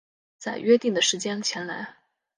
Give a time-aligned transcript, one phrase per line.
[0.39, 1.97] 在约定的时间前来